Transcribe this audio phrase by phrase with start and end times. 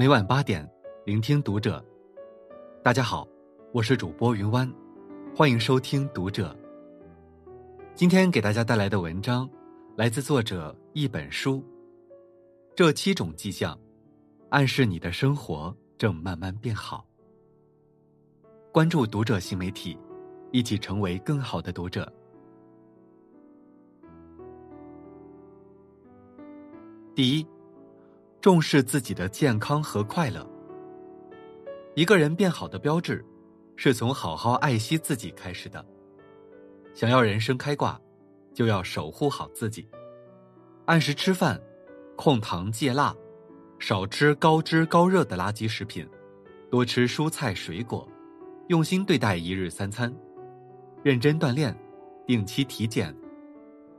[0.00, 0.66] 每晚八点，
[1.04, 1.84] 聆听读者。
[2.82, 3.28] 大家好，
[3.70, 4.66] 我是主播云湾，
[5.36, 6.56] 欢迎收听读者。
[7.94, 9.46] 今天给大家带来的文章，
[9.96, 11.62] 来自作者一本书。
[12.74, 13.78] 这七种迹象，
[14.48, 17.06] 暗示你的生活正慢慢变好。
[18.72, 19.98] 关注读者新媒体，
[20.50, 22.10] 一起成为更好的读者。
[27.14, 27.46] 第一，
[28.40, 30.46] 重视自己的健康和快乐。
[31.94, 33.22] 一个人变好的标志，
[33.76, 35.84] 是从好好爱惜自己开始的。
[36.94, 38.00] 想要人生开挂，
[38.54, 39.86] 就要守护好自己，
[40.86, 41.60] 按时吃饭，
[42.16, 43.14] 控糖戒辣，
[43.78, 46.08] 少吃高脂高热的垃圾食品，
[46.70, 48.08] 多吃蔬菜水果，
[48.68, 50.14] 用心对待一日三餐，
[51.02, 51.76] 认真锻炼，
[52.26, 53.14] 定期体检，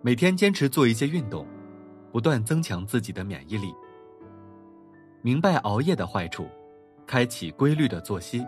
[0.01, 1.45] 每天坚持做一些运动。
[2.11, 3.73] 不断增强自己的免疫力，
[5.23, 6.47] 明白熬夜的坏处，
[7.05, 8.43] 开启规律的作息，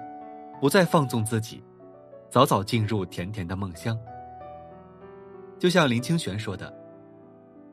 [0.60, 1.64] 不再放纵自己，
[2.32, 3.98] 早早进入甜甜的梦乡。
[5.60, 6.74] 就像林清玄说的：“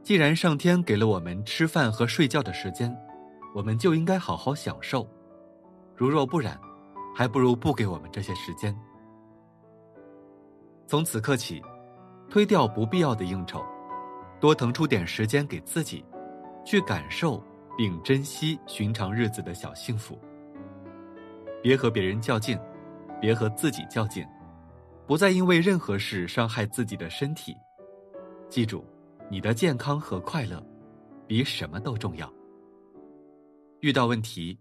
[0.04, 2.94] 既然上天给了我们吃饭和睡觉的时间，
[3.54, 5.08] 我们就应该好好享受。
[5.96, 6.60] 如若不然，
[7.16, 8.76] 还不如不给我们这些时间。”
[10.86, 11.62] 从此刻起，
[12.28, 13.64] 推掉不必要的应酬。
[14.38, 16.04] 多腾出点时间给自己，
[16.64, 17.42] 去感受
[17.76, 20.18] 并珍惜寻常日子的小幸福。
[21.62, 22.58] 别和别人较劲，
[23.20, 24.26] 别和自己较劲，
[25.06, 27.54] 不再因为任何事伤害自己的身体。
[28.48, 28.84] 记住，
[29.30, 30.64] 你的健康和快乐，
[31.26, 32.32] 比什么都重要。
[33.80, 34.58] 遇到问题，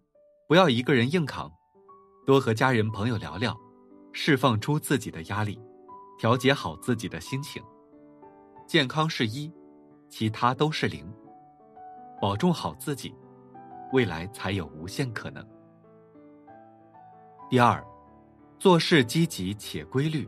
[0.47, 1.51] 不要一个人硬扛，
[2.25, 3.55] 多和家人朋友聊聊，
[4.11, 5.59] 释放出自己的压力，
[6.17, 7.61] 调节好自己的心情。
[8.67, 9.51] 健康是一。
[10.11, 11.05] 其他都是零，
[12.21, 13.13] 保重好自己，
[13.93, 15.45] 未来才有无限可能。
[17.49, 17.83] 第二，
[18.59, 20.27] 做事积极且规律，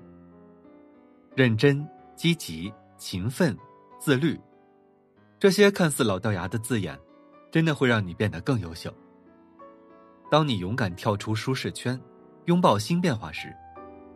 [1.36, 3.56] 认真、积极、勤奋、
[4.00, 4.40] 自律，
[5.38, 6.98] 这些看似老掉牙的字眼，
[7.52, 8.94] 真的会让你变得更优秀。
[10.30, 12.00] 当你勇敢跳出舒适圈，
[12.46, 13.54] 拥抱新变化时，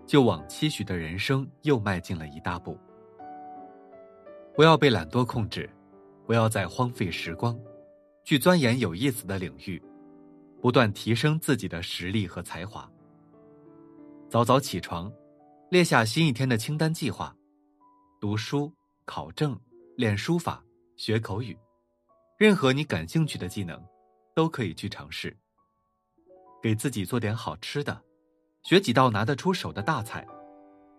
[0.08, 2.80] 就往期许的人生又迈进了一大步。
[4.56, 5.70] 不要被懒惰控制，
[6.26, 7.58] 不要再荒废时光，
[8.24, 9.82] 去钻研有意思的领域，
[10.62, 12.90] 不断提升自己的实力和才华。
[14.30, 15.12] 早早起床，
[15.70, 17.36] 列下新一天的清单计划，
[18.20, 18.72] 读书、
[19.06, 19.58] 考证、
[19.96, 20.64] 练书法、
[20.96, 21.58] 学口语，
[22.38, 23.80] 任何你感兴趣的技能，
[24.34, 25.36] 都可以去尝试。
[26.62, 28.02] 给自己做点好吃的，
[28.64, 30.26] 学几道拿得出手的大菜，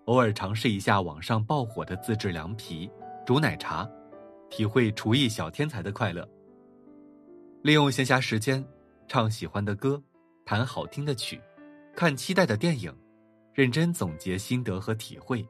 [0.04, 2.88] 偶尔尝试一下网上爆火的自制凉皮。
[3.26, 3.90] 煮奶茶，
[4.48, 6.28] 体会厨艺小天才的快乐。
[7.62, 8.64] 利用闲暇时间，
[9.08, 10.02] 唱喜欢的歌，
[10.44, 11.40] 弹好听的曲，
[11.94, 12.96] 看期待的电影，
[13.52, 15.46] 认真总结心得和体会，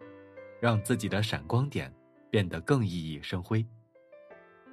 [0.61, 1.93] 让自己的闪光点
[2.31, 3.65] 变得更熠熠生辉。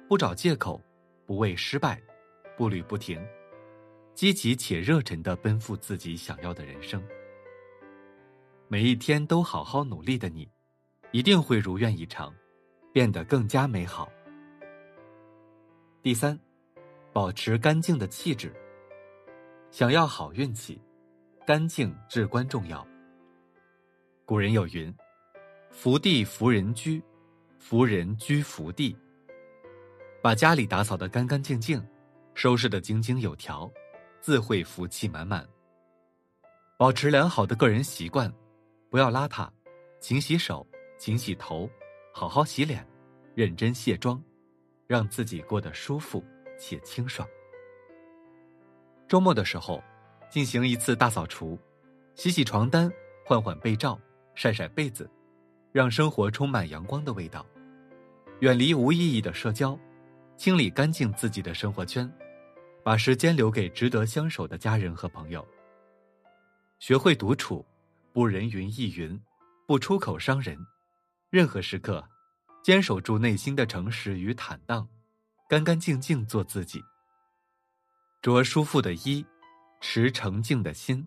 [0.08, 0.80] 不找借口，
[1.26, 2.00] 不畏失败，
[2.56, 3.22] 步履不停，
[4.14, 7.02] 积极且热忱的奔赴自己想要的人生。
[8.68, 10.50] 每一天都好好努力的你，
[11.12, 12.32] 一定会如愿以偿。
[12.94, 14.08] 变得更加美好。
[16.00, 16.38] 第三，
[17.12, 18.54] 保持干净的气质。
[19.72, 20.80] 想要好运气，
[21.44, 22.86] 干净至关重要。
[24.24, 24.94] 古人有云
[25.72, 27.02] ：“福地福人居，
[27.58, 28.96] 福人居福地。”
[30.22, 31.84] 把家里打扫的干干净净，
[32.34, 33.68] 收拾的井井有条，
[34.20, 35.44] 自会福气满满。
[36.76, 38.32] 保持良好的个人习惯，
[38.88, 39.50] 不要邋遢，
[39.98, 40.64] 勤洗手，
[40.96, 41.68] 勤洗头。
[42.16, 42.86] 好好洗脸，
[43.34, 44.22] 认真卸妆，
[44.86, 46.24] 让自己过得舒服
[46.56, 47.28] 且清爽。
[49.08, 49.82] 周末的时候，
[50.30, 51.58] 进行一次大扫除，
[52.14, 52.88] 洗洗床单，
[53.26, 53.98] 换换被罩，
[54.36, 55.10] 晒晒被子，
[55.72, 57.44] 让生活充满阳光的味道。
[58.38, 59.76] 远离无意义的社交，
[60.36, 62.08] 清理干净自己的生活圈，
[62.84, 65.44] 把时间留给值得相守的家人和朋友。
[66.78, 67.66] 学会独处，
[68.12, 69.20] 不人云亦云，
[69.66, 70.56] 不出口伤人。
[71.34, 72.08] 任何时刻，
[72.62, 74.88] 坚守住内心的诚实与坦荡，
[75.48, 76.80] 干干净净做自己。
[78.22, 79.26] 着舒服的衣，
[79.80, 81.04] 持澄净的心，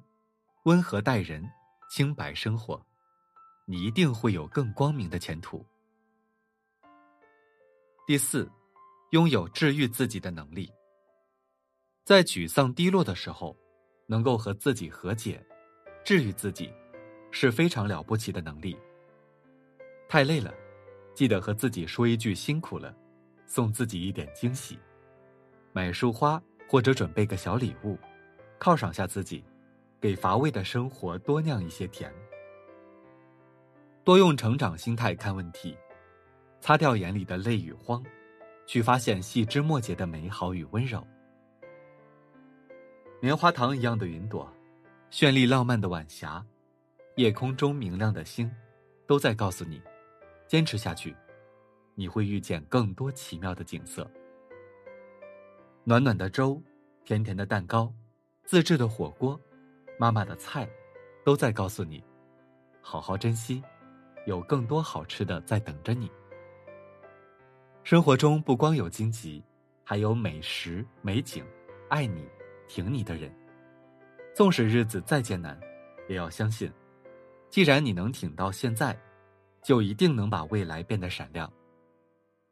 [0.66, 1.50] 温和待人，
[1.90, 2.86] 清白生活，
[3.66, 5.66] 你一定会有更光明的前途。
[8.06, 8.52] 第四，
[9.12, 10.70] 拥有治愈自己的能力。
[12.04, 13.58] 在沮丧低落的时候，
[14.08, 15.42] 能够和自己和解，
[16.04, 16.70] 治愈自己，
[17.32, 18.78] 是非常了不起的能力。
[20.10, 20.54] 太累了，
[21.14, 22.96] 记得和自己说一句辛苦了，
[23.46, 24.80] 送自己一点惊喜，
[25.74, 27.98] 买束花或者准备个小礼物，
[28.58, 29.44] 犒赏下自己，
[30.00, 32.14] 给乏味的生活多酿一些甜。
[34.06, 35.78] 多用成长心态看问题，
[36.62, 38.02] 擦掉眼里的泪与慌，
[38.66, 41.06] 去发现细枝末节的美好与温柔。
[43.20, 44.50] 棉花糖一样的云朵，
[45.12, 46.46] 绚丽浪漫的晚霞，
[47.18, 48.50] 夜空中明亮的星，
[49.06, 49.82] 都在告诉你：
[50.48, 51.16] 坚持下去，
[51.94, 54.10] 你会遇见更多奇妙的景色。
[55.84, 56.62] 暖暖的粥，
[57.04, 57.94] 甜甜的蛋糕，
[58.46, 59.40] 自制的火锅，
[60.00, 60.68] 妈妈的菜，
[61.24, 62.04] 都在告诉你：
[62.82, 63.62] 好好珍惜，
[64.26, 66.12] 有更多好吃的在等着你。
[67.84, 69.44] 生活中不光有荆棘，
[69.84, 71.46] 还有美食美景，
[71.90, 72.28] 爱你。
[72.70, 73.34] 挺你的人，
[74.36, 75.58] 纵使日子再艰难，
[76.10, 76.70] 也要相信，
[77.50, 78.94] 既然你能挺到现在，
[79.68, 81.52] 就一定能把未来变得闪亮。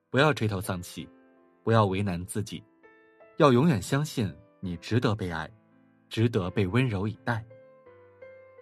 [0.09, 1.07] 不要垂头丧气，
[1.63, 2.61] 不要为难自己，
[3.37, 4.29] 要永远相信
[4.59, 5.49] 你值得被爱，
[6.09, 7.41] 值得被温柔以待。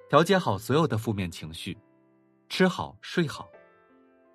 [0.08, 1.76] 调节好所有的负面情绪，
[2.48, 3.50] 吃好睡好，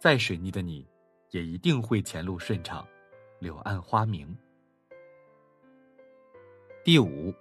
[0.01, 0.85] 再水逆的你，
[1.31, 2.85] 也一定会前路顺畅，
[3.39, 4.37] 柳暗花明。
[6.83, 7.33] 第五，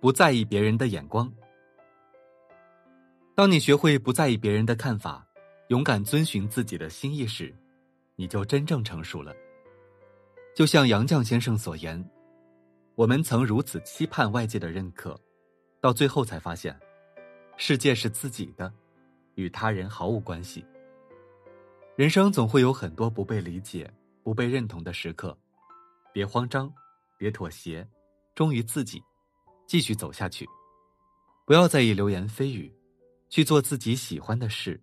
[0.00, 1.32] 不在意别人的眼光。
[3.34, 5.26] 当你学会不在意别人的看法，
[5.68, 7.54] 勇敢遵循自己的心意时，
[8.16, 9.34] 你就真正成熟了。
[10.54, 12.02] 就像杨绛先生所言
[12.94, 15.18] ：“我们曾如此期盼外界的认可，
[15.80, 16.78] 到最后才发现，
[17.56, 18.72] 世界是自己的，
[19.34, 20.64] 与他人毫无关系。
[21.96, 23.90] 人生总会有很多不被理解、
[24.22, 25.36] 不被认同的时刻，
[26.12, 26.72] 别慌张，
[27.18, 27.86] 别妥协。”
[28.34, 29.00] 忠于自己，
[29.64, 30.44] 继续走下去，
[31.46, 32.68] 不要在意流言蜚语，
[33.28, 34.82] 去做自己喜欢的事，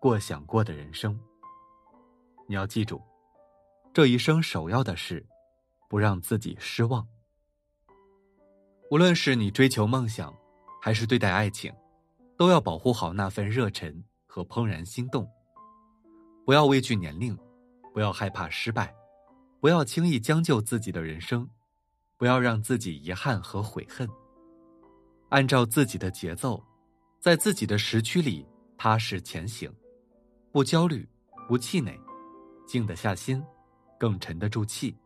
[0.00, 1.16] 过想过的人生。
[2.48, 3.00] 你要记住，
[3.92, 5.24] 这一生首要的是，
[5.88, 7.06] 不让自己失望。
[8.90, 10.34] 无论是你追求梦想，
[10.80, 11.72] 还是对待爱情，
[12.36, 15.30] 都要保护好那份热忱和怦然心动。
[16.44, 17.38] 不要畏惧年龄，
[17.92, 18.92] 不要害怕失败，
[19.60, 21.48] 不要轻易将就自己的人生。
[22.16, 24.06] 不要让自己遗憾和悔恨。
[25.30, 26.62] 按照自己的节奏，
[27.18, 29.72] 在自己的时区里踏实前行，
[30.52, 31.08] 不焦虑，
[31.46, 31.98] 不气馁，
[32.66, 33.42] 静得下心，
[33.98, 34.96] 更沉得住气，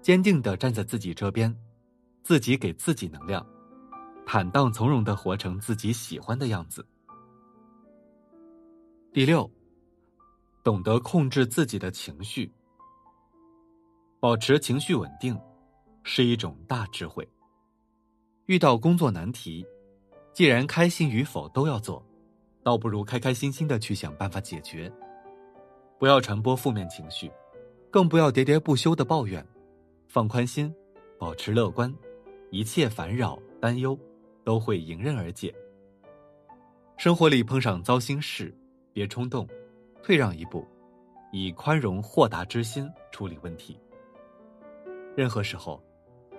[0.00, 1.54] 坚定的站在自己这边，
[2.22, 3.46] 自己给自己能量，
[4.26, 6.86] 坦荡从容的活成自己喜欢的样子。
[9.12, 9.50] 第六，
[10.62, 12.52] 懂得控制自己的情绪，
[14.20, 15.38] 保持情绪稳定。
[16.04, 17.24] 是一种大智慧。
[18.46, 19.64] 遇到工作难题，
[20.34, 22.04] 既然开心与否都要做，
[22.62, 24.92] 倒不如开开心心的去想办法解决。
[25.98, 27.30] 不要传播负面情绪，
[27.90, 29.46] 更不要喋喋不休的抱怨，
[30.08, 30.74] 放宽心，
[31.18, 31.92] 保持乐观，
[32.50, 33.98] 一切烦扰担忧
[34.44, 35.54] 都会迎刃而解。
[36.96, 38.54] 生活里碰上糟心事，
[38.92, 39.48] 别冲动，
[40.02, 40.66] 退让一步，
[41.32, 43.78] 以宽容豁达之心处理问题。
[45.16, 45.82] 任何时候。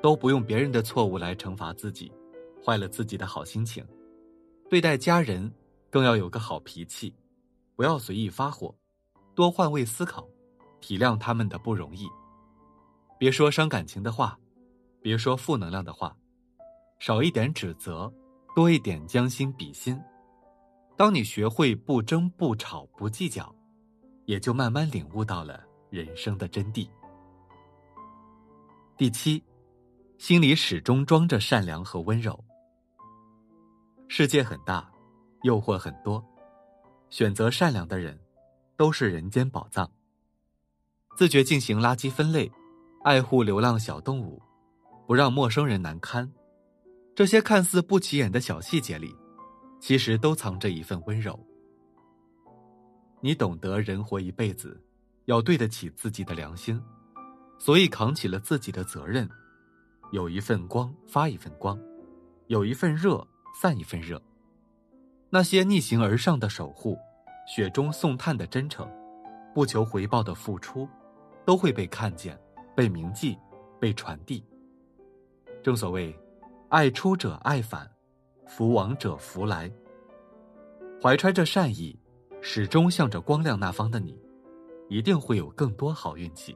[0.01, 2.11] 都不用别人的错误来惩罚自己，
[2.61, 3.81] 坏了自己的好心情。
[4.69, 5.49] 对待家人，
[5.93, 7.13] 更要有个好脾气，
[7.75, 8.73] 不要随意发火，
[9.35, 10.27] 多换位思考，
[10.81, 12.09] 体谅他们的不容易。
[13.19, 14.35] 别说伤感情的话，
[15.03, 16.17] 别说负能量的话，
[16.97, 18.11] 少一点指责，
[18.55, 20.01] 多一点将心比心。
[20.97, 23.55] 当你学会不争不吵不计较，
[24.25, 26.89] 也就慢慢领悟到了人生的真谛。
[28.97, 29.43] 第七。
[30.17, 32.41] 心里始终装着善良和温柔。
[34.07, 34.89] 世界很大，
[35.43, 36.23] 诱惑很多，
[37.09, 38.17] 选择善良的人，
[38.75, 39.89] 都是人间宝藏。
[41.15, 42.51] 自觉进行垃圾分类，
[43.03, 44.41] 爱护流浪小动物，
[45.05, 46.31] 不让陌生人难堪，
[47.13, 49.13] 这些看似不起眼的小细节里，
[49.79, 51.37] 其实都藏着一份温柔。
[53.19, 54.81] 你懂得人活一辈子，
[55.25, 56.81] 要对得起自己的良心，
[57.59, 59.29] 所以扛起了自己的责任。
[60.11, 61.77] 有一份光发一份光，
[62.47, 64.21] 有一份热散一份热。
[65.33, 66.95] 那些逆行而上的守护，
[67.47, 68.87] 雪中送炭的真诚，
[69.51, 70.87] 不求回报的付出，
[71.43, 72.39] 都会被看见、
[72.75, 73.35] 被铭记、
[73.81, 74.45] 被传递。
[75.63, 76.15] 正所谓，
[76.69, 77.89] 爱出者爱返，
[78.45, 79.71] 福往者福来。
[81.01, 81.99] 怀揣着善意，
[82.39, 84.15] 始终向着光亮那方的你，
[84.87, 86.55] 一定会有更多好运气。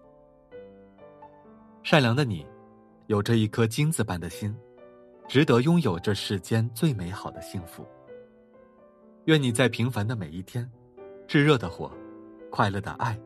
[1.81, 2.45] 善良的你。
[3.07, 4.55] 有着一颗金子般的心，
[5.27, 7.83] 值得拥有这世间最美好的幸福。
[9.27, 10.69] 愿你在平凡的每一天，
[11.27, 11.91] 炙热的火，
[12.49, 13.19] 快乐的爱，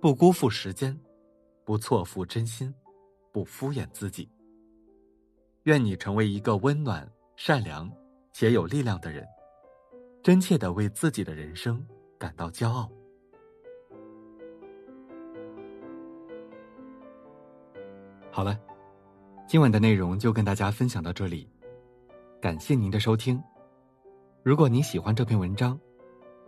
[0.00, 0.98] 不辜负时间，
[1.66, 2.74] 不错付真心，
[3.30, 4.26] 不敷衍自己。
[5.64, 7.06] 愿你成为一个温暖、
[7.36, 7.92] 善良
[8.32, 9.22] 且有力量的人，
[10.22, 11.86] 真切的为自己的人生
[12.18, 12.90] 感到骄傲。
[18.30, 18.58] 好了，
[19.46, 21.46] 今晚的内容就跟大家分享到这里，
[22.40, 23.38] 感谢您的收听。
[24.48, 25.78] 如果你喜欢这篇文章，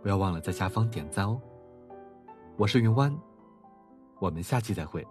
[0.01, 1.39] 不要忘了在下方点赞哦。
[2.57, 3.15] 我是云湾，
[4.19, 5.05] 我们下期再会。